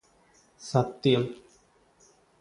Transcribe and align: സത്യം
സത്യം 0.61 1.23